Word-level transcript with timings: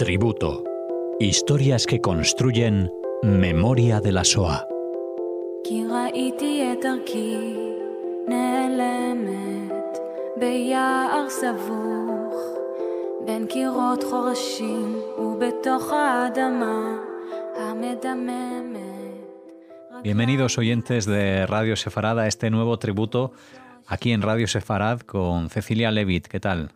Tributo. 0.00 0.64
Historias 1.20 1.86
que 1.86 2.00
construyen 2.00 2.90
memoria 3.22 4.00
de 4.00 4.12
la 4.12 4.24
SOA. 4.24 4.66
Bienvenidos 20.02 20.56
oyentes 20.56 21.04
de 21.04 21.46
Radio 21.46 21.76
Sefarad 21.76 22.18
a 22.18 22.26
este 22.26 22.50
nuevo 22.50 22.78
tributo 22.78 23.32
aquí 23.86 24.12
en 24.12 24.22
Radio 24.22 24.48
Sefarad 24.48 25.00
con 25.00 25.50
Cecilia 25.50 25.90
Levitt. 25.90 26.26
¿Qué 26.26 26.40
tal? 26.40 26.72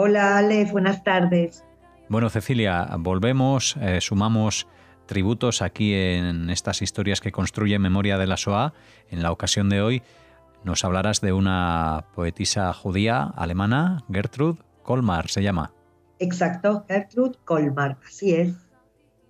Hola 0.00 0.38
Alex, 0.38 0.70
buenas 0.70 1.02
tardes. 1.02 1.64
Bueno, 2.08 2.30
Cecilia, 2.30 2.88
volvemos, 3.00 3.76
eh, 3.80 4.00
sumamos 4.00 4.68
tributos 5.06 5.60
aquí 5.60 5.92
en 5.92 6.50
estas 6.50 6.82
historias 6.82 7.20
que 7.20 7.32
construye 7.32 7.80
Memoria 7.80 8.16
de 8.16 8.28
la 8.28 8.36
SOA. 8.36 8.74
En 9.10 9.24
la 9.24 9.32
ocasión 9.32 9.68
de 9.68 9.82
hoy 9.82 10.02
nos 10.62 10.84
hablarás 10.84 11.20
de 11.20 11.32
una 11.32 12.04
poetisa 12.14 12.72
judía 12.74 13.24
alemana, 13.24 14.04
Gertrud 14.08 14.58
Kolmar, 14.84 15.30
se 15.30 15.42
llama. 15.42 15.72
Exacto, 16.20 16.84
Gertrud 16.86 17.34
Kolmar, 17.44 17.96
así 18.06 18.34
es. 18.34 18.54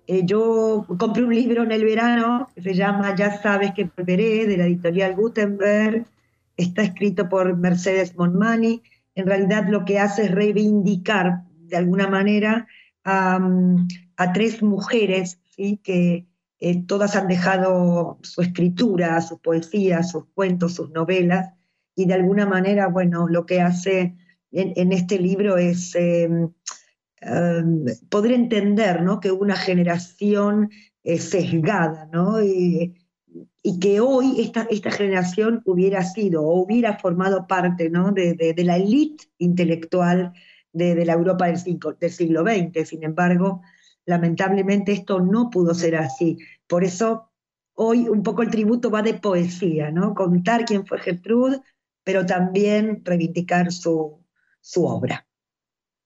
Eh, 0.05 0.21
yo 0.23 0.85
compré 0.99 1.23
un 1.23 1.33
libro 1.33 1.63
en 1.63 1.71
el 1.71 1.83
verano 1.83 2.47
que 2.53 2.61
se 2.61 2.75
llama 2.75 3.15
Ya 3.15 3.41
sabes 3.41 3.73
que 3.73 3.89
volveré, 3.97 4.45
de 4.45 4.55
la 4.55 4.65
editorial 4.65 5.15
Gutenberg. 5.15 6.05
Está 6.57 6.83
escrito 6.83 7.27
por 7.27 7.57
Mercedes 7.57 8.15
Monmani. 8.15 8.83
En 9.19 9.27
realidad 9.27 9.67
lo 9.67 9.83
que 9.83 9.99
hace 9.99 10.23
es 10.23 10.31
reivindicar 10.31 11.43
de 11.67 11.75
alguna 11.75 12.07
manera 12.07 12.67
a, 13.03 13.39
tres 14.33 14.63
mujeres 14.63 15.41
¿sí? 15.55 15.79
que 15.83 16.25
eh, 16.59 16.83
todas 16.85 17.15
han 17.15 17.27
dejado 17.27 18.19
su 18.21 18.41
escritura, 18.41 19.19
sus 19.21 19.39
poesías, 19.39 20.11
sus 20.11 20.25
cuentos, 20.33 20.75
sus 20.75 20.91
novelas, 20.91 21.53
y 21.95 22.05
de 22.05 22.13
alguna 22.13 22.45
manera, 22.45 22.87
bueno, 22.87 23.27
lo 23.27 23.45
que 23.45 23.59
hace 23.59 24.15
en, 24.51 24.93
este 24.93 25.19
libro 25.19 25.57
es 25.57 25.95
em, 25.95 26.51
em, 27.19 27.85
poder 28.09 28.31
entender 28.31 29.01
¿no? 29.01 29.19
que 29.19 29.31
una 29.31 29.57
generación 29.57 30.69
eh, 31.03 31.17
sesgada, 31.17 32.09
¿no? 32.11 32.37
Que 33.79 33.99
hoy 33.99 34.41
esta, 34.41 34.67
esta 34.69 34.91
generación 34.91 35.61
hubiera 35.65 36.03
sido 36.03 36.43
o 36.43 36.61
hubiera 36.61 36.97
formado 36.97 37.47
parte 37.47 37.89
¿no? 37.89 38.11
de, 38.11 38.33
de 38.35 38.63
la 38.63 38.77
élite 38.77 39.25
intelectual 39.37 40.33
de, 40.73 41.05
la 41.05 41.13
Europa 41.13 41.47
del, 41.47 41.79
del 41.99 42.11
siglo 42.11 42.43
XX. 42.43 42.87
Sin 42.87 43.03
embargo, 43.03 43.61
lamentablemente 44.05 44.91
esto 44.91 45.19
no 45.19 45.49
pudo 45.49 45.73
ser 45.73 45.95
así. 45.95 46.37
Por 46.67 46.83
eso 46.83 47.31
hoy 47.75 48.09
un 48.09 48.23
poco 48.23 48.41
el 48.41 48.49
tributo 48.49 48.91
va 48.91 49.01
de 49.01 49.15
poesía, 49.15 49.91
¿no? 49.91 50.13
Contar 50.13 50.65
quién 50.65 50.85
fue 50.85 50.99
Gertrude, 50.99 51.61
pero 52.03 52.25
también 52.25 53.01
reivindicar 53.05 53.71
su, 53.71 54.23
su 54.61 54.85
obra. 54.85 55.25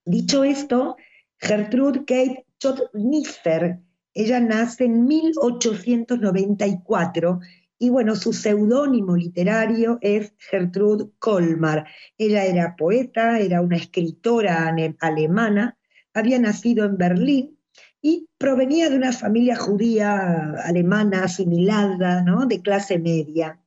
Dicho 0.04 0.44
esto, 0.44 0.96
Gertrude 1.38 2.00
Kate 2.00 2.46
Schott-Nisser, 2.58 3.80
ella 4.14 4.40
nace 4.40 4.84
en 4.84 5.06
1894 5.06 7.40
y 7.78 7.90
bueno, 7.90 8.14
su 8.14 8.32
seudónimo 8.32 9.16
literario 9.16 9.98
es 10.00 10.32
Gertrude 10.38 11.10
Kolmar. 11.18 11.86
Ella 12.16 12.44
era 12.44 12.76
poeta, 12.76 13.40
era 13.40 13.60
una 13.60 13.76
escritora 13.76 14.72
alemana, 15.00 15.76
había 16.14 16.38
nacido 16.38 16.84
en 16.84 16.96
Berlín 16.96 17.58
y 18.00 18.28
provenía 18.38 18.88
de 18.88 18.96
una 18.96 19.12
familia 19.12 19.56
judía 19.56 20.52
alemana 20.62 21.24
asimilada, 21.24 22.22
¿no? 22.22 22.46
de 22.46 22.62
clase 22.62 22.98
media. 22.98 23.60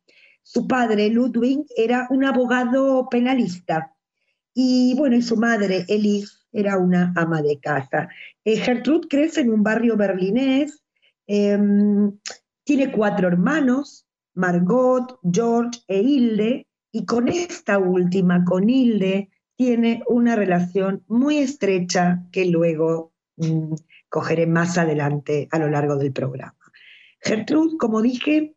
Su 0.43 0.65
padre, 0.65 1.09
Ludwig, 1.09 1.65
era 1.75 2.07
un 2.09 2.23
abogado 2.23 3.09
penalista 3.09 3.97
y 4.59 4.95
bueno, 4.95 5.15
y 5.15 5.21
su 5.21 5.37
madre, 5.37 5.85
Elise, 5.87 6.33
era 6.57 6.77
una 6.77 7.13
ama 7.15 7.41
de 7.41 7.59
casa. 7.59 8.09
Eh, 8.43 8.57
Gertrude 8.57 9.07
crece 9.07 9.41
en 9.41 9.53
un 9.53 9.61
barrio 9.61 9.95
berlinés, 9.95 10.83
em, 11.27 12.17
tiene 12.63 12.91
cuatro 12.91 13.27
hermanos, 13.27 14.07
Margot, 14.33 15.19
George 15.23 15.79
e 15.87 16.01
Hilde, 16.01 16.67
y 16.91 17.05
con 17.05 17.27
esta 17.27 17.77
última, 17.77 18.43
con 18.43 18.69
Hilde, 18.69 19.29
tiene 19.55 20.03
una 20.07 20.35
relación 20.35 21.03
muy 21.07 21.37
estrecha 21.37 22.23
que 22.31 22.45
luego 22.45 23.13
mm, 23.37 23.73
cogeré 24.09 24.47
más 24.47 24.77
adelante 24.77 25.47
a 25.51 25.59
lo 25.59 25.69
largo 25.69 25.95
del 25.95 26.11
programa. 26.11 26.57
Gertrude, 27.19 27.77
como 27.77 28.01
dije, 28.01 28.55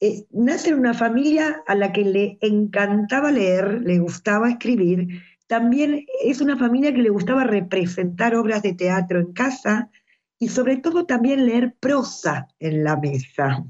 eh, 0.00 0.26
nace 0.30 0.70
en 0.70 0.78
una 0.78 0.94
familia 0.94 1.62
a 1.66 1.74
la 1.74 1.92
que 1.92 2.04
le 2.04 2.38
encantaba 2.40 3.32
leer, 3.32 3.80
le 3.82 3.98
gustaba 3.98 4.50
escribir, 4.50 5.22
también 5.54 6.04
es 6.24 6.40
una 6.40 6.56
familia 6.56 6.92
que 6.92 7.00
le 7.00 7.10
gustaba 7.10 7.44
representar 7.44 8.34
obras 8.34 8.62
de 8.62 8.74
teatro 8.74 9.20
en 9.20 9.32
casa, 9.32 9.88
y 10.40 10.48
sobre 10.48 10.78
todo 10.78 11.06
también 11.06 11.46
leer 11.46 11.76
prosa 11.78 12.48
en 12.58 12.82
la 12.82 12.96
mesa. 12.96 13.64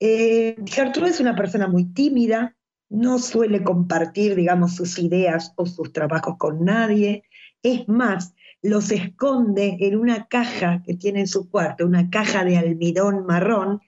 Eh, 0.00 0.56
Gertrude 0.64 1.10
es 1.10 1.20
una 1.20 1.36
persona 1.36 1.68
muy 1.68 1.92
tímida, 1.92 2.56
no 2.88 3.18
suele 3.18 3.62
compartir, 3.62 4.34
digamos, 4.34 4.76
sus 4.76 4.98
ideas 4.98 5.52
o 5.56 5.66
sus 5.66 5.92
trabajos 5.92 6.36
con 6.38 6.64
nadie. 6.64 7.24
Es 7.62 7.86
más, 7.86 8.34
los 8.62 8.90
esconde 8.90 9.76
en 9.80 9.96
una 9.96 10.26
caja 10.26 10.82
que 10.86 10.94
tiene 10.94 11.20
en 11.20 11.28
su 11.28 11.50
cuarto, 11.50 11.84
una 11.84 12.08
caja 12.08 12.46
de 12.46 12.56
almidón 12.56 13.26
marrón, 13.26 13.82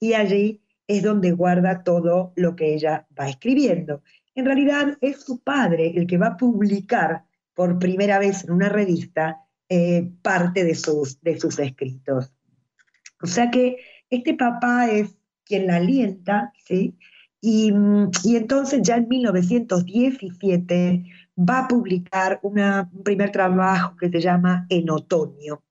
y 0.00 0.14
allí 0.14 0.62
es 0.86 1.02
donde 1.02 1.32
guarda 1.32 1.84
todo 1.84 2.32
lo 2.34 2.56
que 2.56 2.72
ella 2.72 3.06
va 3.18 3.28
escribiendo. 3.28 4.02
En 4.34 4.46
realidad 4.46 4.96
es 5.00 5.20
su 5.22 5.40
padre 5.42 5.92
el 5.96 6.06
que 6.06 6.18
va 6.18 6.28
a 6.28 6.36
publicar 6.36 7.24
por 7.54 7.78
primera 7.78 8.18
vez 8.18 8.44
en 8.44 8.52
una 8.52 8.68
revista 8.68 9.42
eh, 9.68 10.10
parte 10.22 10.64
de 10.64 10.74
sus, 10.74 11.20
de 11.20 11.38
sus 11.38 11.58
escritos. 11.58 12.32
O 13.22 13.26
sea 13.26 13.50
que 13.50 13.76
este 14.10 14.34
papá 14.34 14.90
es 14.90 15.16
quien 15.44 15.66
la 15.66 15.76
alienta, 15.76 16.52
¿sí? 16.66 16.96
Y, 17.40 17.72
entonces 18.36 18.82
ya 18.82 18.96
en 18.96 19.08
1917 19.08 21.04
va 21.36 21.60
a 21.60 21.68
publicar 21.68 22.38
un 22.42 23.02
primer 23.02 23.32
trabajo 23.32 23.96
que 23.96 24.10
se 24.10 24.20
llama 24.20 24.66
En 24.68 24.88
otoño. 24.90 25.64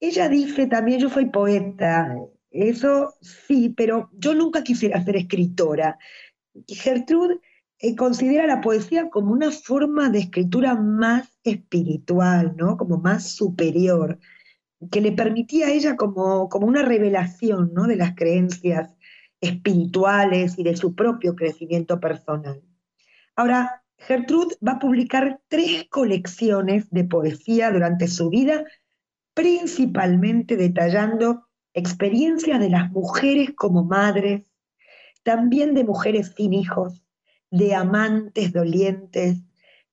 Ella 0.00 0.28
dice 0.28 0.66
también, 0.66 0.98
yo 0.98 1.08
soy 1.08 1.26
poeta, 1.26 2.16
eso 2.50 3.14
sí, 3.20 3.68
pero 3.76 4.10
yo 4.14 4.34
nunca 4.34 4.64
quisiera 4.64 5.04
ser 5.04 5.16
escritora. 5.16 5.96
Gertrude 6.66 7.40
considera 7.96 8.46
la 8.46 8.60
poesía 8.60 9.10
como 9.10 9.32
una 9.32 9.50
forma 9.50 10.08
de 10.08 10.20
escritura 10.20 10.74
más 10.74 11.38
espiritual, 11.44 12.54
¿no? 12.56 12.76
Como 12.76 12.98
más 12.98 13.30
superior, 13.30 14.18
que 14.90 15.00
le 15.00 15.12
permitía 15.12 15.66
a 15.66 15.70
ella 15.70 15.96
como, 15.96 16.48
como 16.48 16.66
una 16.66 16.82
revelación, 16.82 17.72
¿no? 17.74 17.86
De 17.86 17.96
las 17.96 18.14
creencias 18.14 18.94
espirituales 19.40 20.58
y 20.58 20.62
de 20.62 20.76
su 20.76 20.94
propio 20.94 21.36
crecimiento 21.36 22.00
personal. 22.00 22.62
Ahora, 23.34 23.82
Gertrude 23.98 24.56
va 24.66 24.72
a 24.72 24.78
publicar 24.78 25.40
tres 25.48 25.86
colecciones 25.90 26.90
de 26.90 27.04
poesía 27.04 27.70
durante 27.70 28.08
su 28.08 28.30
vida, 28.30 28.64
principalmente 29.34 30.56
detallando 30.56 31.46
experiencias 31.74 32.58
de 32.58 32.70
las 32.70 32.90
mujeres 32.90 33.50
como 33.54 33.84
madres, 33.84 34.50
también 35.22 35.74
de 35.74 35.84
mujeres 35.84 36.32
sin 36.36 36.54
hijos, 36.54 37.05
de 37.50 37.74
amantes 37.74 38.52
dolientes, 38.52 39.38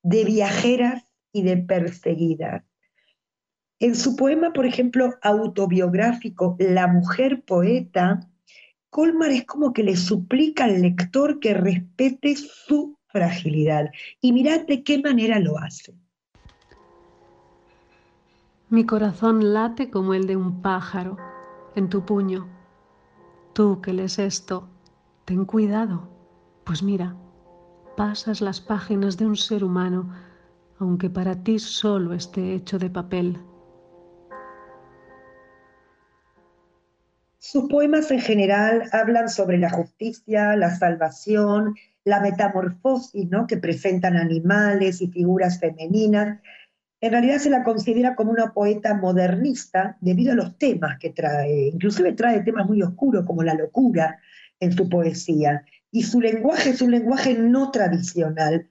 de 0.02 0.25
viajeras 0.25 1.06
y 1.31 1.44
de 1.44 1.58
perseguidas. 1.58 2.64
En 3.79 3.96
su 3.96 4.16
poema, 4.16 4.53
por 4.53 4.66
ejemplo, 4.66 5.16
autobiográfico 5.22 6.55
La 6.59 6.88
mujer 6.88 7.44
poeta, 7.44 8.29
Colmar 8.90 9.32
es 9.32 9.46
como 9.46 9.73
que 9.73 9.84
le 9.84 9.96
suplica 9.96 10.66
al 10.66 10.82
lector 10.82 11.40
que 11.40 11.53
respete 11.53 12.35
su 12.35 12.97
fragilidad. 13.08 13.90
Y 14.22 14.32
mirad 14.34 14.67
de 14.67 14.84
qué 14.84 15.02
manera 15.02 15.40
lo 15.40 15.58
hace. 15.58 15.96
Mi 18.70 18.85
corazón 18.85 19.53
late 19.53 19.90
como 19.90 20.14
el 20.14 20.28
de 20.28 20.35
un 20.35 20.61
pájaro 20.61 21.17
en 21.76 21.90
tu 21.90 22.06
puño. 22.06 22.47
Tú 23.53 23.82
que 23.82 23.94
lees 23.94 24.17
esto, 24.17 24.70
ten 25.26 25.46
cuidado, 25.46 26.09
pues 26.64 26.82
mira, 26.82 27.16
pasas 27.95 28.41
las 28.41 28.59
páginas 28.59 29.17
de 29.17 29.25
un 29.25 29.35
ser 29.35 29.63
humano, 29.63 30.13
aunque 30.79 31.09
para 31.09 31.43
ti 31.43 31.59
solo 31.59 32.13
esté 32.13 32.53
hecho 32.53 32.79
de 32.79 32.90
papel. 32.90 33.37
Sus 37.40 37.69
poemas 37.69 38.09
en 38.09 38.19
general 38.19 38.90
hablan 38.93 39.29
sobre 39.29 39.57
la 39.57 39.69
justicia, 39.69 40.55
la 40.55 40.75
salvación, 40.75 41.75
la 42.03 42.19
metamorfosis 42.22 43.29
¿no? 43.29 43.47
que 43.47 43.57
presentan 43.57 44.16
animales 44.17 45.01
y 45.01 45.07
figuras 45.07 45.59
femeninas. 45.59 46.39
en 47.01 47.11
realidad 47.11 47.37
se 47.37 47.49
la 47.49 47.63
considera 47.63 48.16
como 48.16 48.31
una 48.31 48.53
poeta 48.53 48.96
modernista 48.96 49.97
debido 49.99 50.31
a 50.31 50.35
los 50.35 50.57
temas 50.57 50.97
que 50.99 51.09
trae. 51.09 51.67
Inclusive 51.67 52.13
trae 52.13 52.41
temas 52.41 52.66
muy 52.66 52.81
oscuros 52.81 53.25
como 53.25 53.43
la 53.43 53.53
locura 53.53 54.19
en 54.59 54.72
su 54.72 54.89
poesía. 54.89 55.66
Y 55.93 56.01
su 56.01 56.19
lenguaje 56.19 56.72
es 56.72 56.81
un 56.81 56.90
lenguaje 56.90 57.35
no 57.35 57.69
tradicional. 57.69 58.67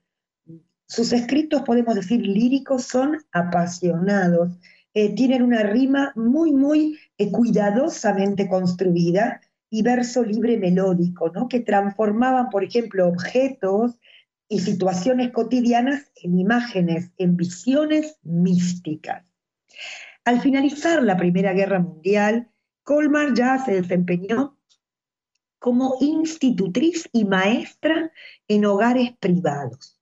Sus 0.86 1.12
escritos, 1.12 1.62
podemos 1.62 1.94
decir, 1.94 2.20
líricos 2.20 2.82
son 2.82 3.16
apasionados. 3.30 4.58
Eh, 4.92 5.14
tienen 5.14 5.44
una 5.44 5.62
rima 5.62 6.12
muy, 6.16 6.50
muy 6.50 6.98
eh, 7.18 7.30
cuidadosamente 7.30 8.48
construida 8.48 9.40
y 9.70 9.82
verso 9.82 10.24
libre 10.24 10.58
melódico, 10.58 11.30
¿no? 11.30 11.48
que 11.48 11.60
transformaban, 11.60 12.50
por 12.50 12.64
ejemplo, 12.64 13.06
objetos 13.06 14.00
y 14.48 14.58
situaciones 14.58 15.30
cotidianas 15.30 16.10
en 16.16 16.40
imágenes, 16.40 17.12
en 17.18 17.36
visiones 17.36 18.18
místicas. 18.24 19.24
Al 20.24 20.40
finalizar 20.40 21.04
la 21.04 21.16
Primera 21.16 21.52
Guerra 21.52 21.78
Mundial, 21.78 22.48
Colmar 22.82 23.32
ya 23.32 23.64
se 23.64 23.80
desempeñó 23.80 24.58
como 25.62 25.96
institutriz 26.00 27.08
y 27.12 27.24
maestra 27.24 28.10
en 28.48 28.64
hogares 28.64 29.12
privados. 29.20 29.96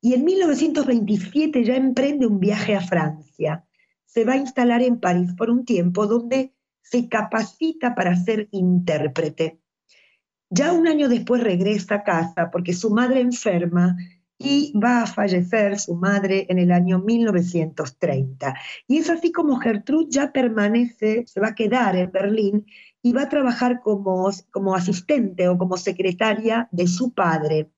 Y 0.00 0.14
en 0.14 0.24
1927 0.24 1.64
ya 1.64 1.76
emprende 1.76 2.26
un 2.26 2.40
viaje 2.40 2.74
a 2.74 2.80
Francia. 2.80 3.64
Se 4.04 4.24
va 4.24 4.32
a 4.32 4.38
instalar 4.38 4.82
en 4.82 4.98
París 4.98 5.30
por 5.38 5.50
un 5.50 5.64
tiempo 5.64 6.08
donde 6.08 6.52
se 6.82 7.08
capacita 7.08 7.94
para 7.94 8.16
ser 8.16 8.48
intérprete. 8.50 9.60
Ya 10.50 10.72
un 10.72 10.88
año 10.88 11.08
después 11.08 11.44
regresa 11.44 11.96
a 11.96 12.02
casa 12.02 12.50
porque 12.50 12.72
su 12.72 12.90
madre 12.90 13.20
enferma 13.20 13.96
y 14.36 14.72
va 14.76 15.02
a 15.02 15.06
fallecer 15.06 15.78
su 15.78 15.94
madre 15.94 16.46
en 16.48 16.58
el 16.58 16.72
año 16.72 17.00
1930. 17.00 18.54
Y 18.86 18.98
es 18.98 19.10
así 19.10 19.30
como 19.30 19.60
Gertrude 19.60 20.06
ya 20.10 20.32
permanece, 20.32 21.24
se 21.26 21.40
va 21.40 21.48
a 21.48 21.54
quedar 21.54 21.96
en 21.96 22.10
Berlín 22.10 22.66
y 23.02 23.12
va 23.12 23.22
a 23.22 23.28
trabajar 23.28 23.80
como, 23.80 24.30
como 24.50 24.74
asistente 24.74 25.48
o 25.48 25.56
como 25.56 25.76
secretaria 25.76 26.68
de 26.72 26.86
su 26.86 27.12
padre. 27.12 27.70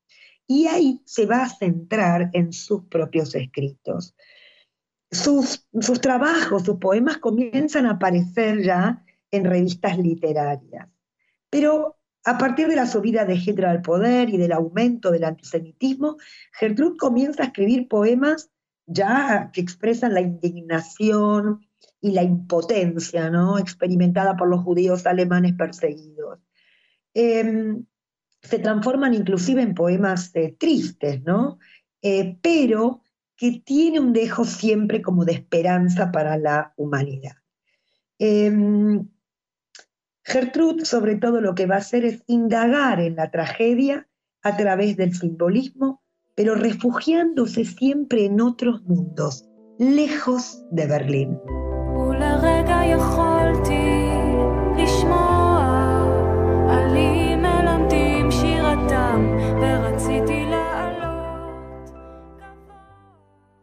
Y 0.47 0.67
ahí 0.67 1.01
se 1.05 1.27
va 1.27 1.45
a 1.45 1.49
centrar 1.49 2.31
en 2.33 2.53
sus 2.53 2.85
propios 2.85 3.35
escritos. 3.35 4.15
Sus, 5.11 5.67
sus 5.81 6.01
trabajos, 6.01 6.65
sus 6.65 6.79
poemas 6.79 7.19
comienzan 7.19 7.87
a 7.87 7.93
aparecer 7.93 8.63
ya 8.63 9.05
en 9.31 9.45
revistas 9.45 9.99
literarias. 9.99 10.89
Pero 11.51 11.99
a 12.25 12.39
partir 12.39 12.69
de 12.69 12.77
la 12.77 12.87
subida 12.87 13.25
de 13.25 13.35
Hitler 13.35 13.67
al 13.67 13.83
poder 13.83 14.29
y 14.29 14.37
del 14.37 14.53
aumento 14.53 15.11
del 15.11 15.25
antisemitismo, 15.25 16.17
Gertrude 16.53 16.97
comienza 16.97 17.43
a 17.43 17.47
escribir 17.47 17.89
poemas 17.89 18.51
ya 18.87 19.51
que 19.53 19.61
expresan 19.61 20.15
la 20.15 20.21
indignación 20.21 21.67
y 22.00 22.12
la 22.12 22.23
impotencia 22.23 23.31
¿no? 23.31 23.58
experimentada 23.58 24.37
por 24.37 24.49
los 24.49 24.62
judíos 24.62 25.06
alemanes 25.06 25.55
perseguidos. 25.55 26.38
Em, 27.14 27.85
se 28.43 28.58
transforman 28.58 29.14
inclusive 29.14 29.62
en 29.62 29.75
poemas 29.75 30.31
eh, 30.35 30.56
tristes, 30.58 31.23
¿no? 31.23 31.58
Eh, 32.00 32.38
pero 32.41 33.02
que 33.37 33.62
tiene 33.64 34.00
un 34.00 34.12
dejo 34.12 34.44
siempre 34.44 35.02
como 35.02 35.25
de 35.25 35.32
esperanza 35.32 36.11
para 36.11 36.38
la 36.38 36.73
humanidad. 36.76 37.37
Em, 38.19 39.08
Gertrude, 40.23 40.85
sobre 40.85 41.17
todo, 41.17 41.41
lo 41.41 41.55
que 41.55 41.67
va 41.67 41.76
a 41.76 41.79
hacer 41.79 42.05
es 42.05 42.23
indagar 42.26 43.00
en 43.00 43.17
la 43.17 43.31
tragedia 43.31 44.08
a 44.43 44.56
través 44.56 44.97
del 44.97 45.14
simbolismo, 45.14 46.02
pero 46.35 46.55
refugiándose 46.55 47.64
siempre 47.64 48.26
en 48.26 48.41
otros 48.41 48.82
mundos, 48.85 49.49
lejos 49.79 50.64
de 50.70 50.87
Berlín. 50.87 51.38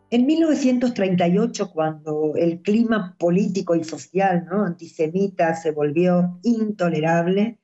En 0.09 0.25
1938, 0.25 1.69
cuando 1.71 2.33
el 2.37 2.61
clima 2.61 3.15
político 3.19 3.75
y 3.75 3.83
social 3.83 4.47
¿no? 4.49 4.63
antisemita 4.63 5.53
se 5.53 5.71
volvió 5.71 6.39
intolerable, 6.43 7.59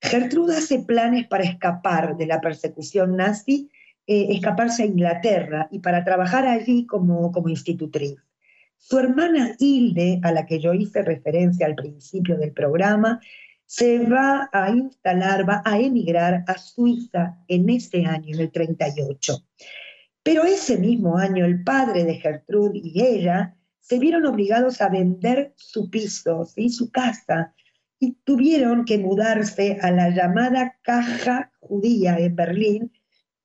Gertrude 0.00 0.56
hace 0.56 0.80
planes 0.80 1.28
para 1.28 1.44
escapar 1.44 2.16
de 2.16 2.26
la 2.26 2.40
persecución 2.40 3.16
nazi, 3.16 3.70
eh, 4.06 4.28
escaparse 4.30 4.84
a 4.84 4.86
Inglaterra 4.86 5.68
y 5.70 5.80
para 5.80 6.02
trabajar 6.02 6.46
allí 6.46 6.86
como, 6.86 7.30
como 7.30 7.50
institutriz. 7.50 8.16
Su 8.84 8.98
hermana 8.98 9.54
Hilde, 9.60 10.18
a 10.24 10.32
la 10.32 10.44
que 10.44 10.58
yo 10.58 10.74
hice 10.74 11.02
referencia 11.02 11.66
al 11.66 11.76
principio 11.76 12.36
del 12.36 12.50
programa, 12.52 13.20
se 13.64 14.00
va 14.00 14.50
a 14.52 14.70
instalar, 14.70 15.48
va 15.48 15.62
a 15.64 15.78
emigrar 15.78 16.42
a 16.48 16.58
Suiza 16.58 17.38
en 17.46 17.70
ese 17.70 18.04
año, 18.04 18.34
en 18.34 18.40
el 18.40 18.50
38. 18.50 19.38
Pero 20.24 20.42
ese 20.42 20.78
mismo 20.78 21.16
año 21.16 21.44
el 21.44 21.62
padre 21.62 22.04
de 22.04 22.16
Gertrude 22.16 22.80
y 22.82 23.00
ella 23.00 23.56
se 23.80 24.00
vieron 24.00 24.26
obligados 24.26 24.80
a 24.82 24.88
vender 24.88 25.54
su 25.56 25.88
piso, 25.88 26.48
y 26.56 26.70
su 26.70 26.90
casa, 26.90 27.54
y 28.00 28.14
tuvieron 28.24 28.84
que 28.84 28.98
mudarse 28.98 29.78
a 29.80 29.92
la 29.92 30.10
llamada 30.10 30.76
caja 30.82 31.52
judía 31.60 32.18
en 32.18 32.34
Berlín, 32.34 32.92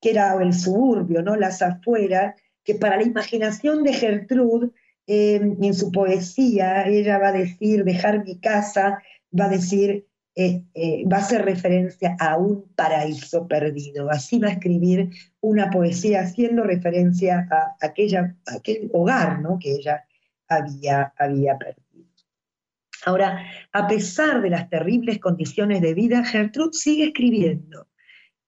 que 0.01 0.09
era 0.09 0.33
el 0.41 0.53
suburbio, 0.53 1.21
¿no? 1.21 1.35
las 1.35 1.61
afueras, 1.61 2.33
que 2.63 2.73
para 2.73 2.97
la 2.97 3.03
imaginación 3.03 3.83
de 3.83 3.93
Gertrude, 3.93 4.71
en 5.07 5.73
su 5.73 5.91
poesía, 5.91 6.85
ella 6.85 7.17
va 7.17 7.29
a 7.29 7.31
decir, 7.33 7.85
dejar 7.85 8.25
mi 8.25 8.39
casa, 8.39 9.01
va 9.37 9.45
a 9.45 9.49
decir, 9.49 10.05
eh, 10.39 10.65
eh, 10.75 11.03
va 11.11 11.17
a 11.17 11.21
hacer 11.21 11.43
referencia 11.43 12.15
a 12.19 12.37
un 12.37 12.71
paraíso 12.75 13.47
perdido. 13.47 14.11
Así 14.11 14.37
va 14.37 14.49
a 14.49 14.51
escribir 14.51 15.09
una 15.41 15.71
poesía 15.71 16.21
haciendo 16.21 16.61
referencia 16.61 17.47
a, 17.49 17.75
aquella, 17.83 18.35
aquel 18.45 18.87
hogar 18.93 19.41
¿no? 19.41 19.57
que 19.59 19.71
ella 19.71 20.05
había, 20.47 21.11
había 21.17 21.57
perdido. 21.57 22.05
Ahora, 23.03 23.45
a 23.71 23.87
pesar 23.87 24.43
de 24.43 24.51
las 24.51 24.69
terribles 24.69 25.17
condiciones 25.17 25.81
de 25.81 25.95
vida, 25.95 26.23
Gertrude 26.23 26.73
sigue 26.73 27.05
escribiendo. 27.05 27.87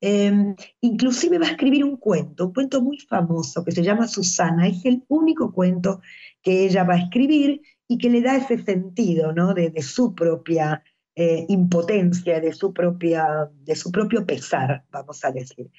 Em, 0.02 0.56
inclusive 0.82 1.40
va 1.40 1.48
a 1.48 1.52
escribir 1.52 1.84
un 1.84 1.98
cuento, 1.98 2.48
un 2.48 2.54
cuento 2.54 2.82
muy 2.82 3.00
famoso 3.00 3.66
que 3.66 3.72
se 3.72 3.84
llama 3.84 4.08
Susana. 4.08 4.68
Es 4.68 4.86
el 4.86 5.04
único 5.08 5.54
cuento 5.54 6.02
que 6.42 6.66
ella 6.66 6.84
va 6.84 6.96
a 6.96 7.00
escribir 7.00 7.62
y 7.88 7.98
que 7.98 8.10
le 8.10 8.22
da 8.22 8.38
ese 8.38 8.64
sentido 8.64 9.34
¿no? 9.34 9.54
de, 9.54 9.70
de 9.72 9.82
su 9.82 10.16
propia 10.16 10.84
eh, 11.22 11.46
impotencia, 11.50 12.40
de 12.40 12.54
su, 12.54 12.72
propia, 12.72 13.50
de 13.64 13.76
su 13.76 13.92
propio 13.92 14.26
pesar, 14.26 14.86
vamos 14.90 15.26
a 15.26 15.32
decir. 15.32 15.70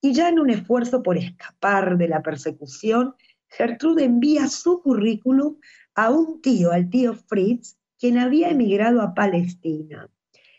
Y 0.00 0.12
ya 0.12 0.28
en 0.28 0.38
un 0.38 0.50
esfuerzo 0.50 1.02
por 1.02 1.18
escapar 1.18 1.98
de 1.98 2.06
la 2.06 2.22
persecución, 2.22 3.16
Gertrude 3.48 4.04
envía 4.04 4.46
su 4.46 4.82
currículum 4.82 5.56
a 5.96 6.10
un 6.10 6.40
tío, 6.40 6.70
al 6.70 6.90
tío 6.90 7.14
Fritz, 7.14 7.76
quien 7.98 8.18
había 8.18 8.50
emigrado 8.50 9.02
a 9.02 9.14
Palestina. 9.14 10.08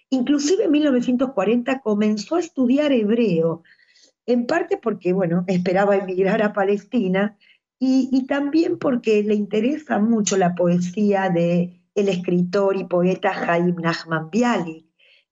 Inclusive 0.10 0.66
en 0.66 0.72
1940 0.72 1.82
comenzó 1.82 2.36
a 2.36 2.40
estudiar 2.40 2.92
hebreo, 2.92 3.64
en 4.26 4.46
parte 4.48 4.78
porque, 4.78 5.14
bueno, 5.14 5.44
esperaba 5.48 5.96
emigrar 5.96 6.42
a 6.42 6.54
Palestina 6.54 7.38
y, 7.80 8.10
y 8.12 8.26
también 8.26 8.80
porque 8.80 9.24
le 9.24 9.36
interesa 9.36 10.00
mucho 10.00 10.38
la 10.38 10.56
poesía 10.56 11.30
de 11.30 11.82
el 11.96 12.10
escritor 12.10 12.76
y 12.76 12.84
poeta 12.84 13.34
Jaime 13.34 13.82
Nachman 13.82 14.30
Bialik. 14.30 14.86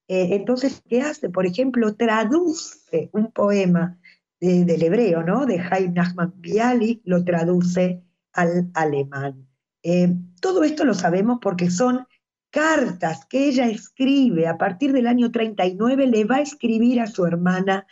Eh, 0.08 0.28
entonces, 0.32 0.82
¿qué 0.88 1.02
hace? 1.02 1.28
Por 1.28 1.46
ejemplo, 1.46 1.94
traduce 1.94 3.10
un 3.12 3.30
poema 3.30 3.98
del 4.40 4.82
hebreo, 4.82 5.22
¿no? 5.22 5.46
De 5.46 5.58
Jaime 5.58 5.94
Nachman 5.94 6.34
Bialik, 6.36 7.00
lo 7.04 7.24
traduce 7.24 8.02
al 8.32 8.70
alemán. 8.74 9.46
Eh, 9.82 10.14
todo 10.40 10.64
esto 10.64 10.84
lo 10.84 10.94
sabemos 10.94 11.38
porque 11.40 11.70
son 11.70 12.06
cartas 12.54 13.26
que 13.26 13.48
ella 13.48 13.66
escribe 13.66 14.46
a 14.46 14.56
partir 14.56 14.92
del 14.92 15.08
año 15.08 15.32
39, 15.32 16.06
le 16.06 16.24
va 16.24 16.36
a 16.36 16.42
escribir 16.42 17.00
a 17.00 17.08
su 17.08 17.26
hermana 17.26 17.86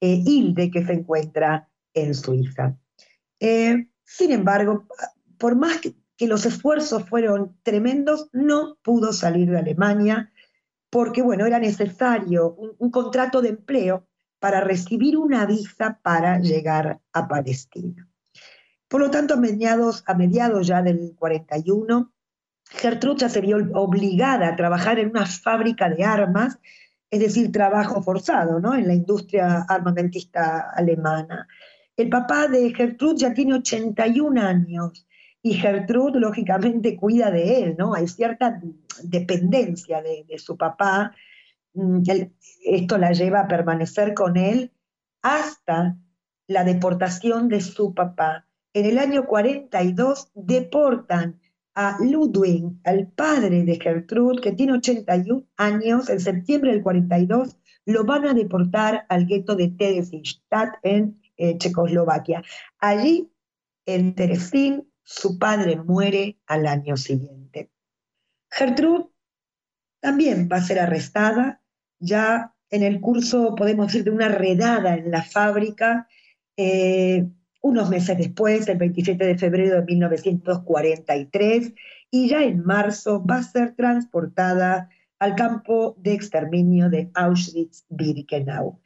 eh, 0.00 0.22
Hilde, 0.24 0.70
que 0.70 0.84
se 0.84 0.94
encuentra 0.94 1.68
en 1.92 2.14
Suiza. 2.14 2.76
sin 3.38 4.32
embargo, 4.32 4.86
por 5.38 5.54
más 5.54 5.80
que 5.80 5.94
que 6.16 6.26
los 6.26 6.46
esfuerzos 6.46 7.08
fueron 7.08 7.56
tremendos, 7.62 8.28
no 8.32 8.78
pudo 8.82 9.12
salir 9.12 9.50
de 9.50 9.58
Alemania 9.58 10.32
porque, 10.90 11.22
bueno, 11.22 11.46
era 11.46 11.58
necesario 11.58 12.54
un, 12.54 12.90
contrato 12.90 13.42
de 13.42 13.50
empleo 13.50 14.08
para 14.38 14.60
recibir 14.60 15.16
una 15.16 15.44
visa 15.44 16.00
para 16.02 16.38
llegar 16.38 17.00
a 17.12 17.28
Palestina. 17.28 18.08
Por 18.88 19.00
lo 19.00 19.10
tanto, 19.10 19.34
a 19.34 19.36
mediados, 19.36 20.04
a 20.06 20.14
mediados 20.14 20.66
ya 20.66 20.80
del 20.80 21.14
41, 21.16 22.12
Gertrude 22.70 23.28
se 23.28 23.40
vio 23.40 23.58
obligada 23.74 24.48
a 24.48 24.56
trabajar 24.56 24.98
en 24.98 25.10
una 25.10 25.26
fábrica 25.26 25.88
de 25.88 26.04
armas, 26.04 26.58
es 27.10 27.20
decir, 27.20 27.52
trabajo 27.52 28.02
forzado 28.02 28.60
¿no? 28.60 28.74
en 28.74 28.86
la 28.86 28.94
industria 28.94 29.64
armamentista 29.68 30.70
alemana. 30.74 31.46
El 31.96 32.08
papá 32.08 32.48
de 32.48 32.74
Gertrude 32.74 33.16
ya 33.18 33.32
tiene 33.32 33.54
81 33.54 34.40
años 34.40 35.06
y 35.42 35.54
Gertrude 35.54 36.18
lógicamente 36.20 36.96
cuida 36.96 37.30
de 37.30 37.62
él, 37.62 37.76
¿no? 37.78 37.94
Hay 37.94 38.08
cierta 38.08 38.60
dependencia 39.02 40.02
de, 40.02 40.26
su 40.38 40.56
papá. 40.56 41.14
Mm, 41.72 42.02
esto 42.64 42.98
la 42.98 43.12
lleva 43.12 43.40
a 43.40 43.48
permanecer 43.48 44.12
con 44.12 44.36
él 44.36 44.72
hasta 45.22 45.96
la 46.48 46.64
deportación 46.64 47.48
de 47.48 47.60
su 47.60 47.94
papá. 47.94 48.46
En 48.74 48.86
el 48.86 48.98
año 48.98 49.26
42 49.26 50.32
deportan 50.34 51.40
a 51.76 51.98
Ludwig, 52.00 52.64
al 52.84 53.08
padre 53.08 53.62
de 53.62 53.78
Gertrude, 53.78 54.40
que 54.40 54.52
tiene 54.52 54.72
81 54.72 55.44
años, 55.56 56.08
en 56.08 56.20
septiembre 56.20 56.72
del 56.72 56.82
42 56.82 57.56
lo 57.84 58.04
van 58.04 58.26
a 58.26 58.34
deportar 58.34 59.06
al 59.08 59.26
gueto 59.26 59.54
de 59.54 59.68
Theresienstadt 59.68 60.74
en 60.82 61.20
eh, 61.36 61.56
Checoslovaquia. 61.58 62.42
Allí, 62.78 63.30
en 63.84 64.14
Teresín, 64.14 64.90
su 65.04 65.38
padre 65.38 65.76
muere 65.76 66.40
al 66.46 66.66
año 66.66 66.96
siguiente. 66.96 67.70
Gertrude 68.50 69.06
también 70.00 70.48
va 70.50 70.56
a 70.56 70.62
ser 70.62 70.80
arrestada, 70.80 71.62
ya 72.00 72.54
en 72.70 72.82
el 72.82 73.00
curso, 73.00 73.54
podemos 73.54 73.86
decir, 73.86 74.02
de 74.02 74.10
una 74.10 74.28
redada 74.28 74.96
en 74.96 75.10
la 75.10 75.22
fábrica, 75.22 76.08
eh, 76.56 77.28
unos 77.66 77.90
meses 77.90 78.16
después, 78.16 78.68
el 78.68 78.78
27 78.78 79.26
de 79.26 79.36
febrero 79.36 79.80
de 79.80 79.82
1943, 79.82 81.74
y 82.12 82.28
ya 82.28 82.44
en 82.44 82.64
marzo 82.64 83.24
va 83.24 83.38
a 83.38 83.42
ser 83.42 83.74
transportada 83.74 84.88
al 85.18 85.34
campo 85.34 85.96
de 85.98 86.14
exterminio 86.14 86.88
de 86.88 87.10
Auschwitz-Birkenau. 87.12 88.78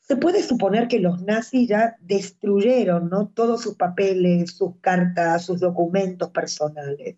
Se 0.00 0.16
puede 0.16 0.42
suponer 0.42 0.88
que 0.88 0.98
los 0.98 1.22
nazis 1.22 1.68
ya 1.68 1.96
destruyeron 2.00 3.08
¿no? 3.08 3.28
todos 3.28 3.62
sus 3.62 3.76
papeles, 3.76 4.50
sus 4.56 4.76
cartas, 4.82 5.46
sus 5.46 5.60
documentos 5.60 6.28
personales. 6.30 7.16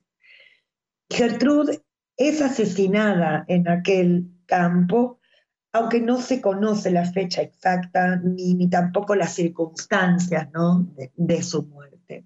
Gertrude 1.10 1.82
es 2.16 2.40
asesinada 2.40 3.44
en 3.48 3.68
aquel 3.68 4.28
campo, 4.46 5.18
aunque 5.74 6.00
no 6.00 6.20
se 6.20 6.40
conoce 6.40 6.92
la 6.92 7.04
fecha 7.04 7.42
exacta 7.42 8.14
ni, 8.16 8.70
tampoco 8.70 9.16
las 9.16 9.34
circunstancias 9.34 10.48
de, 11.16 11.42
su 11.42 11.64
muerte. 11.64 12.24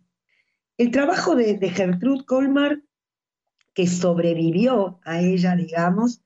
El 0.77 0.91
trabajo 0.91 1.35
de, 1.35 1.55
de 1.55 1.71
Gertrude 1.71 2.27
Colmar 2.27 2.83
que 3.73 3.87
sobrevivió 3.87 5.01
a 5.03 5.21
ella, 5.21 5.57
digamos, 5.57 6.21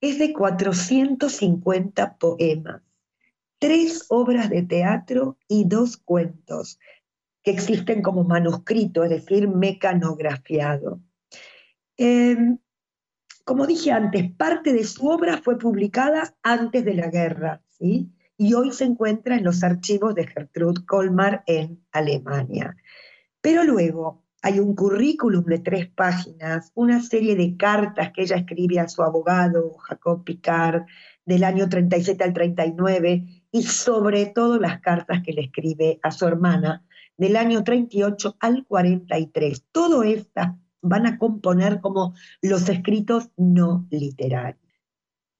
es 0.00 0.18
de 0.18 0.32
450 0.32 2.16
poemas, 2.18 2.82
tres 3.60 4.06
obras 4.08 4.50
de 4.50 4.62
teatro 4.64 5.38
y 5.46 5.66
dos 5.66 5.98
cuentos 5.98 6.80
que 7.44 7.52
existen 7.52 8.02
como 8.02 8.24
manuscrito, 8.24 9.04
es 9.04 9.10
decir, 9.10 9.46
mecanografiado. 9.46 11.00
Em, 11.96 12.58
como 13.44 13.66
dije 13.66 13.92
antes, 13.92 14.30
parte 14.32 14.72
de 14.72 14.84
su 14.84 15.06
obra 15.08 15.38
fue 15.38 15.58
publicada 15.58 16.34
antes 16.42 16.84
de 16.84 16.94
la 16.94 17.08
guerra, 17.08 17.62
¿sí? 17.68 18.10
y 18.36 18.54
hoy 18.54 18.72
se 18.72 18.84
encuentra 18.84 19.36
en 19.36 19.44
los 19.44 19.62
archivos 19.62 20.14
de 20.14 20.26
Gertrude 20.26 20.86
Colmar 20.86 21.42
en 21.46 21.84
Alemania. 21.92 22.74
Pero 23.42 23.64
luego, 23.64 24.24
hay 24.40 24.60
un 24.60 24.74
currículum 24.74 25.44
de 25.44 25.58
tres 25.58 25.90
páginas, 25.90 26.72
una 26.74 27.02
serie 27.02 27.36
de 27.36 27.58
cartas 27.58 28.12
que 28.14 28.22
ella 28.22 28.36
escribe 28.36 28.80
a 28.80 28.88
su 28.88 29.02
abogado, 29.02 29.76
Jacob 29.80 30.24
Picard, 30.24 30.84
del 31.26 31.44
año 31.44 31.68
37 31.68 32.24
al 32.24 32.32
39, 32.32 33.44
y 33.52 33.62
sobre 33.64 34.24
todo 34.24 34.58
las 34.58 34.80
cartas 34.80 35.20
que 35.22 35.34
le 35.34 35.42
escribe 35.42 36.00
a 36.02 36.10
su 36.10 36.26
hermana, 36.26 36.82
del 37.18 37.36
año 37.36 37.62
38 37.62 38.36
al 38.40 38.64
43. 38.64 39.66
Todo 39.70 40.02
estas 40.02 40.54
van 40.82 41.06
a 41.06 41.18
componer 41.18 41.80
como 41.80 42.14
los 42.42 42.68
escritos 42.68 43.30
no 43.36 43.86
literarios. 43.90 44.60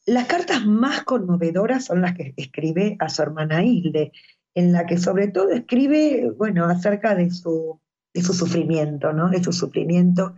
Las 0.06 0.26
cartas 0.26 0.66
más 0.66 1.02
conmovedoras 1.04 1.84
son 1.84 2.00
las 2.00 2.14
que 2.14 2.34
escribe 2.36 2.96
a 2.98 3.08
su 3.08 3.22
hermana 3.22 3.64
Hilde, 3.64 4.12
en 4.54 4.72
la 4.72 4.86
que 4.86 4.98
sobre 4.98 5.28
todo 5.28 5.50
escribe, 5.50 6.30
bueno, 6.36 6.64
acerca 6.64 7.14
de 7.14 7.30
su 7.30 7.80
de 8.12 8.22
su 8.22 8.34
sufrimiento, 8.34 9.12
¿no? 9.12 9.30
de 9.30 9.42
su 9.42 9.52
sufrimiento 9.52 10.34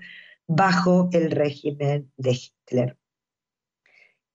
bajo 0.47 1.09
el 1.13 1.31
régimen 1.31 2.11
de 2.17 2.33
Hitler. 2.33 2.99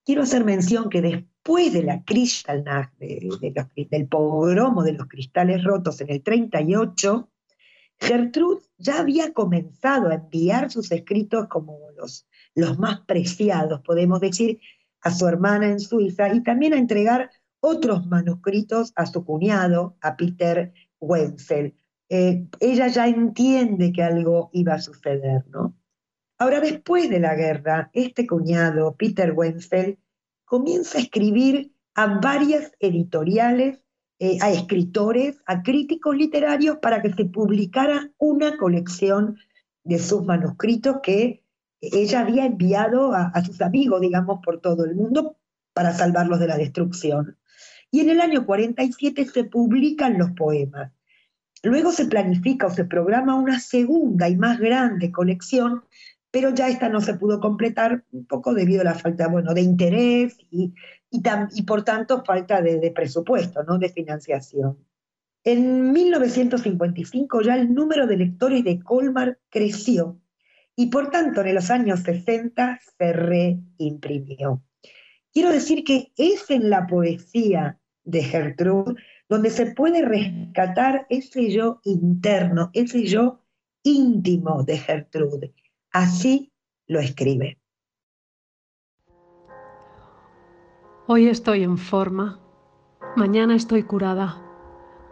Quiero 0.06 0.24
hacer 0.24 0.46
mención 0.46 0.90
que 0.90 1.02
después 1.02 1.74
de 1.74 1.84
la 1.84 2.04
Kristallnacht, 2.04 2.98
del 2.98 4.08
pogromo 4.08 4.84
de 4.84 4.94
los 4.94 5.08
cristales 5.08 5.64
rotos 5.64 6.00
en 6.02 6.10
el 6.10 6.24
38, 6.24 7.30
Gertrude 8.00 8.62
ya 8.78 9.00
había 9.00 9.34
comenzado 9.34 10.10
a 10.10 10.16
enviar 10.16 10.72
sus 10.72 10.92
escritos 10.92 11.48
como 11.48 11.80
los, 11.98 12.28
los 12.56 12.78
más 12.78 13.02
preciados, 13.02 13.82
podemos 13.82 14.22
decir, 14.22 14.60
a 15.02 15.12
su 15.12 15.28
hermana 15.28 15.68
en 15.68 15.80
Suiza 15.80 16.34
y 16.34 16.44
también 16.44 16.74
a 16.74 16.78
entregar 16.78 17.32
otros 17.60 18.06
manuscritos 18.08 18.94
a 18.96 19.06
su 19.06 19.26
cuñado, 19.26 19.98
a 20.02 20.16
Peter 20.16 20.74
Wenzel, 21.00 21.76
eh, 22.10 22.48
ella 22.60 22.88
ya 22.88 23.08
entiende 23.08 23.92
que 23.92 24.04
algo 24.04 24.50
iba 24.54 24.76
a 24.76 24.82
suceder, 24.82 25.46
¿no? 25.50 25.76
Ahora, 26.38 26.60
después 26.60 27.10
de 27.10 27.20
la 27.20 27.36
guerra, 27.36 27.90
este 27.94 28.28
cuñado, 28.28 28.96
Peter 28.96 29.34
Wenzel, 29.36 30.00
comienza 30.46 30.98
a 30.98 31.02
escribir 31.02 31.74
a 31.96 32.20
varias 32.20 32.72
editoriales, 32.80 33.84
eh, 34.20 34.38
a 34.42 34.52
escritores, 34.52 35.38
a 35.46 35.62
críticos 35.64 36.16
literarios 36.16 36.78
para 36.82 37.02
que 37.02 37.14
se 37.14 37.26
publicara 37.26 38.12
una 38.18 38.58
colección 38.58 39.38
de 39.84 40.00
sus 40.00 40.24
manuscritos 40.24 40.98
que 41.04 41.44
ella 41.82 42.22
había 42.22 42.46
enviado 42.46 43.14
a, 43.14 43.28
a 43.28 43.46
sus 43.46 43.62
amigos, 43.62 44.02
digamos, 44.02 44.40
por 44.44 44.60
todo 44.60 44.86
el 44.86 44.96
mundo 44.96 45.38
para 45.74 45.94
salvarlos 45.94 46.40
de 46.40 46.48
la 46.48 46.58
destrucción. 46.58 47.38
Y 47.92 48.00
en 48.02 48.10
el 48.10 48.22
año 48.22 48.46
47 48.46 49.26
se 49.26 49.44
publican 49.44 50.18
los 50.18 50.32
poemas. 50.32 50.92
Luego 51.64 51.92
se 51.92 52.06
planifica 52.06 52.68
o 52.68 52.72
se 52.72 52.86
programa 52.86 53.36
una 53.36 53.60
segunda 53.60 54.30
y 54.30 54.36
más 54.36 54.60
grande 54.60 55.12
colección, 55.12 55.84
pero 56.32 56.54
ya 56.54 56.68
esta 56.70 56.90
no 56.90 57.02
se 57.02 57.16
pudo 57.16 57.40
completar 57.40 58.04
un 58.12 58.26
poco 58.26 58.54
debido 58.54 58.82
a 58.82 58.86
la 58.86 58.94
falta 58.94 59.28
bueno, 59.28 59.54
de 59.54 59.62
interés 59.62 60.38
y, 60.52 60.74
y, 61.10 61.64
por 61.64 61.84
tanto 61.84 62.24
falta 62.24 62.62
de, 62.62 62.92
presupuesto, 62.92 63.64
¿no? 63.64 63.78
de 63.78 63.90
financiación. 63.90 64.78
En 65.44 65.92
1955 65.94 67.42
ya 67.42 67.56
el 67.56 67.74
número 67.74 68.06
de 68.06 68.18
lectores 68.18 68.64
de 68.64 68.80
Colmar 68.82 69.40
creció 69.50 70.20
y 70.76 70.88
por 70.88 71.10
tanto 71.10 71.42
en 71.42 71.56
los 71.56 71.72
años 71.72 72.02
60 72.02 72.80
se 72.98 73.14
reimprimió. 73.14 74.62
Quiero 75.32 75.52
decir 75.52 75.84
que 75.84 76.12
es 76.18 76.50
en 76.50 76.70
la 76.70 76.86
poesía 76.88 77.80
de 78.04 78.24
Gertrude 78.24 78.96
donde 79.30 79.50
se 79.50 79.68
puede 79.68 80.04
rescatar 80.04 81.06
ese 81.10 81.52
yo 81.52 81.82
interno, 81.84 82.70
ese 82.74 83.06
yo 83.06 83.42
íntimo 83.84 84.64
de 84.64 84.78
Gertrude. 84.78 85.54
Así 85.92 86.52
lo 86.88 87.00
escribe. 87.00 87.58
Hoy 91.10 91.28
estoy 91.30 91.64
en 91.64 91.78
forma, 91.78 92.38
mañana 93.16 93.56
estoy 93.56 93.84
curada, 93.84 94.42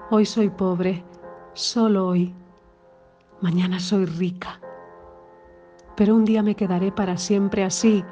hoy 0.09 0.25
soy 0.25 0.49
pobre, 0.49 1.05
solo 1.53 2.05
hoy, 2.05 2.35
mañana 3.39 3.79
soy 3.79 4.03
rica. 4.03 4.59
Pero 5.95 6.13
un 6.15 6.25
día 6.25 6.43
me 6.43 6.55
quedaré 6.55 6.91
para 6.91 7.15
siempre 7.15 7.63
así, 7.63 8.03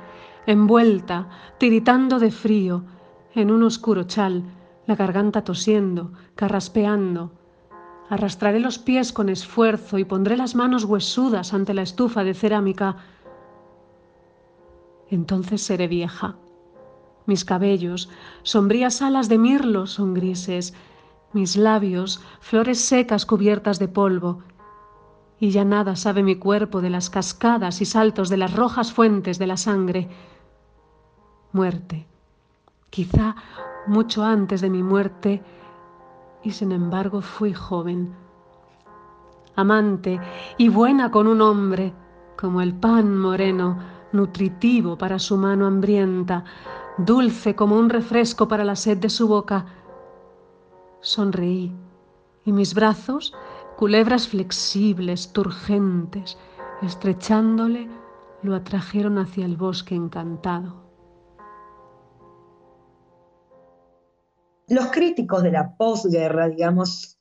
envuelta, 0.46 1.28
tiritando 1.58 2.20
de 2.20 2.32
frío, 2.32 2.86
en 3.36 3.52
un 3.52 3.64
oscuro 3.64 4.04
chal, 4.04 4.46
la 4.86 4.96
garganta 4.96 5.44
tosiendo, 5.44 6.14
carraspeando. 6.36 7.34
Arrastraré 8.10 8.62
los 8.62 8.80
pies 8.80 9.12
con 9.12 9.28
esfuerzo 9.28 9.98
y 9.98 10.06
pondré 10.06 10.38
las 10.38 10.56
manos 10.56 10.86
huesudas 10.86 11.54
ante 11.54 11.74
la 11.74 11.82
estufa 11.82 12.24
de 12.24 12.34
cerámica. 12.34 12.96
Entonces 15.10 15.62
seré 15.62 15.90
vieja. 15.90 16.38
Mis 17.26 17.46
cabellos, 17.46 18.10
sombrías 18.44 19.02
alas 19.02 19.30
de 19.30 19.38
mirlo, 19.38 19.88
son 19.88 20.14
grises, 20.14 20.74
mis 21.32 21.56
labios, 21.56 22.22
flores 22.40 22.80
secas 22.80 23.26
cubiertas 23.26 23.80
de 23.80 23.88
polvo, 23.88 24.40
y 25.40 25.52
ya 25.52 25.66
nada 25.66 25.96
sabe 25.96 26.24
mi 26.24 26.36
cuerpo 26.36 26.82
de 26.82 26.90
las 26.90 27.10
cascadas 27.10 27.82
y 27.82 27.86
saltos 27.86 28.30
de 28.30 28.38
las 28.38 28.54
rojas 28.54 28.94
fuentes 28.94 29.40
de 29.40 29.48
la 29.48 29.58
sangre. 29.58 30.10
Muerte. 31.52 32.08
Quizá 32.90 33.36
mucho 33.88 34.24
antes 34.24 34.62
de 34.62 34.70
mi 34.70 34.84
muerte 34.84 35.42
y 36.44 36.52
sin 36.52 36.72
embargo 36.72 37.22
fui 37.22 37.54
joven, 37.54 38.14
amante 39.56 40.20
y 40.58 40.70
buena 40.70 41.10
con 41.10 41.28
un 41.28 41.42
hombre, 41.42 41.94
como 42.38 42.62
el 42.62 42.74
pan 42.74 43.18
moreno, 43.18 43.80
nutritivo 44.12 44.98
para 44.98 45.20
su 45.20 45.38
mano 45.38 45.66
hambrienta, 45.66 46.44
dulce 46.98 47.56
como 47.56 47.78
un 47.78 47.90
refresco 47.90 48.48
para 48.48 48.64
la 48.64 48.76
sed 48.76 48.98
de 48.98 49.10
su 49.10 49.28
boca. 49.28 49.66
Sonreí 51.02 51.72
y 52.46 52.52
mis 52.52 52.74
brazos, 52.74 53.34
culebras 53.78 54.28
flexibles, 54.28 55.32
turgentes, 55.34 56.38
estrechándole, 56.82 57.88
lo 58.42 58.56
atrajeron 58.56 59.18
hacia 59.18 59.46
el 59.46 59.58
bosque 59.58 59.96
encantado. 59.96 60.84
Los 64.68 64.88
críticos 64.88 65.44
de 65.44 65.52
la 65.52 65.76
posguerra, 65.76 66.48
digamos, 66.50 67.20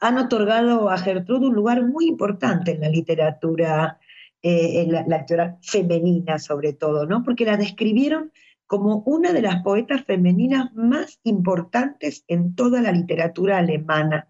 han 0.00 0.18
otorgado 0.18 0.90
a 0.90 0.98
Gertrude 0.98 1.46
un 1.46 1.54
lugar 1.54 1.84
muy 1.84 2.06
importante 2.06 2.72
en 2.72 2.80
la 2.80 2.88
literatura, 2.88 3.98
eh, 4.42 4.82
en 4.82 4.92
la, 4.92 5.02
literatura 5.02 5.58
femenina 5.62 6.38
sobre 6.38 6.72
todo, 6.72 7.06
¿no? 7.06 7.22
Porque 7.22 7.44
la 7.44 7.56
describieron 7.56 8.32
como 8.68 9.02
una 9.06 9.32
de 9.32 9.42
las 9.42 9.62
poetas 9.62 10.04
femeninas 10.04 10.72
más 10.74 11.18
importantes 11.24 12.22
en 12.28 12.54
toda 12.54 12.82
la 12.82 12.92
literatura 12.92 13.58
alemana 13.58 14.28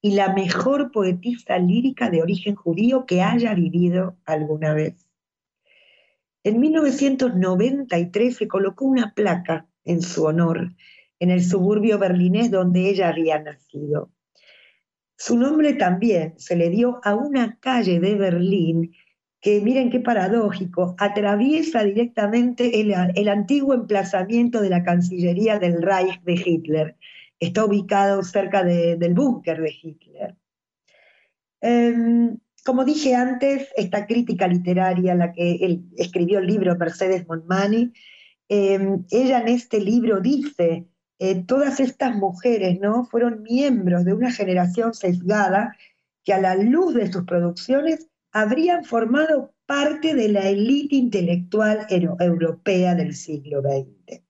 y 0.00 0.14
la 0.14 0.32
mejor 0.32 0.90
poetisa 0.90 1.58
lírica 1.58 2.10
de 2.10 2.22
origen 2.22 2.56
judío 2.56 3.04
que 3.04 3.22
haya 3.22 3.54
vivido 3.54 4.16
alguna 4.24 4.72
vez. 4.72 5.06
En 6.42 6.60
1993 6.60 8.36
se 8.36 8.48
colocó 8.48 8.86
una 8.86 9.12
placa 9.14 9.68
en 9.84 10.00
su 10.00 10.24
honor 10.24 10.72
en 11.20 11.30
el 11.30 11.44
suburbio 11.44 11.98
berlinés 11.98 12.50
donde 12.50 12.88
ella 12.88 13.10
había 13.10 13.38
nacido. 13.38 14.10
Su 15.16 15.38
nombre 15.38 15.74
también 15.74 16.34
se 16.38 16.56
le 16.56 16.70
dio 16.70 17.00
a 17.04 17.14
una 17.14 17.58
calle 17.60 18.00
de 18.00 18.14
Berlín 18.14 18.94
que, 19.44 19.60
miren 19.60 19.90
qué 19.90 20.00
paradójico, 20.00 20.96
atraviesa 20.96 21.84
directamente 21.84 22.80
el, 22.80 23.28
antiguo 23.28 23.74
emplazamiento 23.74 24.62
de 24.62 24.70
la 24.70 24.82
Cancillería 24.82 25.58
del 25.58 25.82
Reich 25.82 26.22
de 26.22 26.32
Hitler. 26.32 26.96
Está 27.38 27.66
ubicado 27.66 28.22
cerca 28.22 28.64
del 28.64 29.12
búnker 29.12 29.60
de 29.60 29.74
Hitler. 29.82 30.34
Em, 31.60 32.38
como 32.64 32.86
dije 32.86 33.14
antes, 33.14 33.68
esta 33.76 34.06
crítica 34.06 34.48
literaria, 34.48 35.14
la 35.14 35.34
que 35.34 35.82
escribió 35.98 36.38
el 36.38 36.46
libro 36.46 36.74
Mercedes 36.78 37.28
Monmani, 37.28 37.92
em, 38.48 39.04
ella 39.10 39.40
en 39.40 39.48
este 39.48 39.78
libro 39.78 40.20
dice 40.20 40.86
eh, 41.18 41.44
todas 41.44 41.80
estas 41.80 42.16
mujeres 42.16 42.80
¿no? 42.80 43.04
fueron 43.04 43.42
miembros 43.42 44.06
de 44.06 44.14
una 44.14 44.32
generación 44.32 44.94
sesgada 44.94 45.76
que 46.24 46.32
a 46.32 46.40
la 46.40 46.54
luz 46.56 46.94
de 46.94 47.12
sus 47.12 47.24
producciones 47.24 48.08
habrían 48.34 48.84
formado 48.84 49.54
parte 49.64 50.14
de 50.14 50.28
la 50.28 50.48
élite 50.48 50.96
intelectual 50.96 51.86
europea 51.88 52.94
del 52.94 53.14
siglo 53.14 53.62
XX. 53.62 54.22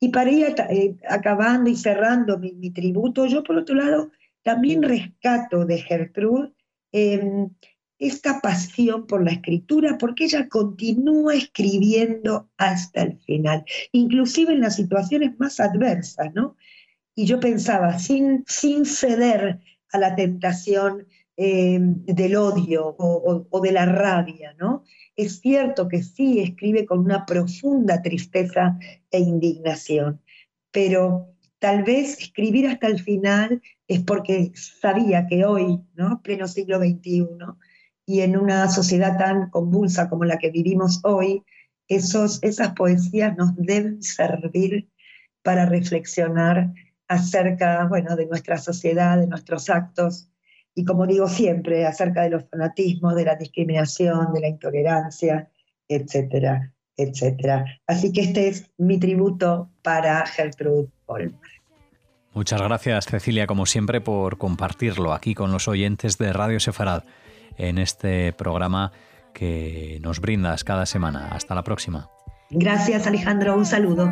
Y 0.00 0.08
para 0.08 0.30
ir 0.30 0.54
eh, 0.68 0.96
acabando 1.08 1.70
y 1.70 1.76
cerrando 1.76 2.38
mi, 2.38 2.70
tributo, 2.70 3.26
yo 3.26 3.42
por 3.44 3.56
otro 3.56 3.76
lado 3.76 4.10
también 4.42 4.82
rescato 4.82 5.64
de 5.64 5.78
Gertrude 5.78 6.52
em, 6.92 7.50
esta 7.98 8.40
pasión 8.40 9.06
por 9.06 9.22
la 9.22 9.32
escritura, 9.32 9.96
porque 9.96 10.24
ella 10.24 10.48
continúa 10.48 11.34
escribiendo 11.34 12.50
hasta 12.56 13.02
el 13.02 13.18
final, 13.20 13.64
inclusive 13.92 14.54
en 14.54 14.60
las 14.62 14.76
situaciones 14.76 15.38
más 15.38 15.60
adversas, 15.60 16.34
¿no? 16.34 16.56
Y 17.14 17.26
yo 17.26 17.38
pensaba, 17.38 17.98
sin, 17.98 18.44
sin 18.46 18.86
ceder 18.86 19.60
a 19.92 19.98
la 19.98 20.16
tentación 20.16 21.06
eh, 21.42 21.78
del 21.80 22.36
odio 22.36 22.94
o, 22.98 23.60
de 23.62 23.72
la 23.72 23.86
rabia, 23.86 24.54
¿no? 24.58 24.84
Es 25.16 25.40
cierto 25.40 25.88
que 25.88 26.02
sí 26.02 26.38
escribe 26.38 26.84
con 26.84 26.98
una 26.98 27.24
profunda 27.24 28.02
tristeza 28.02 28.78
e 29.10 29.20
indignación, 29.20 30.20
pero 30.70 31.34
tal 31.58 31.82
vez 31.82 32.18
escribir 32.20 32.66
hasta 32.66 32.88
el 32.88 33.00
final 33.00 33.62
es 33.88 34.02
porque 34.02 34.52
sabía 34.54 35.26
que 35.28 35.46
hoy, 35.46 35.80
¿no? 35.94 36.20
Pleno 36.20 36.46
siglo 36.46 36.78
XXI, 36.78 37.26
y 38.04 38.20
en 38.20 38.36
una 38.36 38.68
sociedad 38.68 39.16
tan 39.16 39.48
convulsa 39.48 40.10
como 40.10 40.26
la 40.26 40.36
que 40.36 40.50
vivimos 40.50 41.00
hoy, 41.04 41.42
esos, 41.88 42.38
esas 42.42 42.74
poesías 42.74 43.34
nos 43.38 43.56
deben 43.56 44.02
servir 44.02 44.90
para 45.42 45.64
reflexionar 45.64 46.74
acerca 47.08 47.86
bueno, 47.86 48.14
de 48.14 48.26
nuestra 48.26 48.58
sociedad, 48.58 49.18
de 49.18 49.26
nuestros 49.26 49.70
actos, 49.70 50.29
y 50.80 50.84
como 50.84 51.06
digo 51.06 51.28
siempre, 51.28 51.86
acerca 51.86 52.22
de 52.22 52.30
los 52.30 52.44
fanatismos, 52.48 53.14
de 53.14 53.26
la 53.26 53.36
discriminación, 53.36 54.32
de 54.32 54.40
la 54.40 54.48
intolerancia, 54.48 55.50
etcétera, 55.86 56.72
etcétera. 56.96 57.66
Así 57.86 58.12
que 58.12 58.22
este 58.22 58.48
es 58.48 58.70
mi 58.78 58.98
tributo 58.98 59.68
para 59.82 60.24
Gertrude 60.26 60.88
Holm. 61.04 61.34
Muchas 62.32 62.62
gracias, 62.62 63.04
Cecilia, 63.04 63.46
como 63.46 63.66
siempre, 63.66 64.00
por 64.00 64.38
compartirlo 64.38 65.12
aquí 65.12 65.34
con 65.34 65.52
los 65.52 65.68
oyentes 65.68 66.16
de 66.16 66.32
Radio 66.32 66.58
Sefarad 66.60 67.02
en 67.58 67.76
este 67.76 68.32
programa 68.32 68.92
que 69.34 69.98
nos 70.00 70.20
brindas 70.20 70.64
cada 70.64 70.86
semana. 70.86 71.28
Hasta 71.32 71.54
la 71.54 71.62
próxima. 71.62 72.08
Gracias 72.48 73.06
Alejandro, 73.06 73.54
un 73.54 73.66
saludo. 73.66 74.10